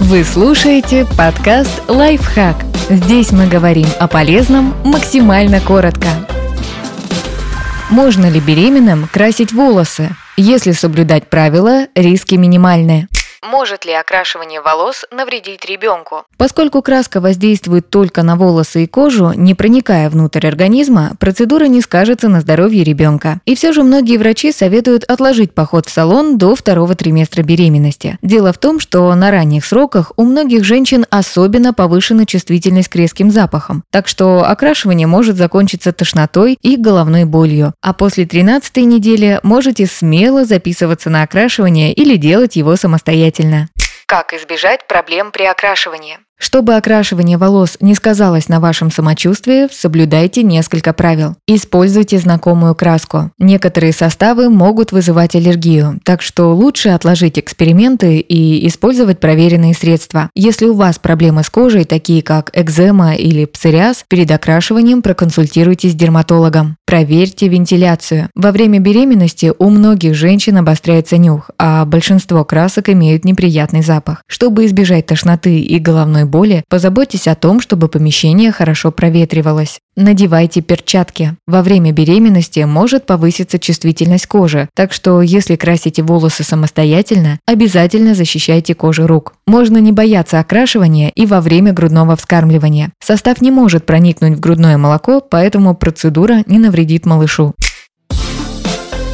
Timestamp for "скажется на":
21.80-22.42